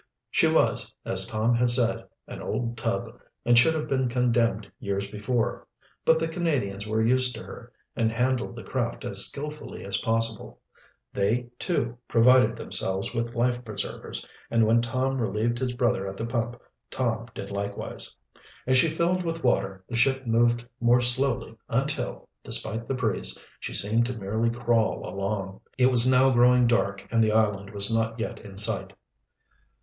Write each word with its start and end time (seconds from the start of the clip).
She 0.31 0.47
was, 0.47 0.95
as 1.05 1.27
Tom 1.27 1.53
had 1.53 1.69
said, 1.69 2.05
an 2.27 2.41
old 2.41 2.75
"tub," 2.75 3.19
and 3.45 3.55
should 3.55 3.75
have 3.75 3.87
been 3.87 4.09
condemned 4.09 4.71
years 4.79 5.07
before. 5.07 5.67
But 6.05 6.17
the 6.17 6.27
Canadians 6.27 6.87
were 6.87 7.03
used 7.05 7.35
to 7.35 7.43
her 7.43 7.71
and 7.95 8.11
handled 8.11 8.55
the 8.55 8.63
craft 8.63 9.05
as 9.05 9.27
skillfully 9.27 9.85
as 9.85 9.97
possible. 9.97 10.59
They, 11.13 11.49
too, 11.59 11.99
provided 12.07 12.55
themselves 12.55 13.13
with 13.13 13.35
life 13.35 13.63
preservers 13.63 14.27
and, 14.49 14.65
when 14.65 14.81
Sam 14.81 15.19
relieved 15.21 15.59
his 15.59 15.73
brother 15.73 16.07
at 16.07 16.17
the 16.17 16.25
pump, 16.25 16.59
Tom 16.89 17.27
did 17.35 17.51
likewise. 17.51 18.15
As 18.65 18.77
she 18.79 18.89
filled 18.89 19.23
with 19.23 19.43
water 19.43 19.83
the 19.87 19.95
ship 19.95 20.25
moved 20.25 20.65
more 20.79 21.01
slowly 21.01 21.55
until, 21.69 22.27
despite 22.43 22.87
the 22.87 22.95
breeze, 22.95 23.37
she 23.59 23.75
seemed 23.75 24.07
to 24.07 24.17
merely 24.17 24.49
crawl 24.49 25.07
along. 25.07 25.61
It 25.77 25.91
was 25.91 26.07
now 26.09 26.31
growing 26.31 26.65
dark 26.65 27.05
and 27.11 27.23
the 27.23 27.33
island 27.33 27.69
was 27.69 27.93
not 27.93 28.19
yet 28.19 28.39
in 28.39 28.57
sight. 28.57 28.93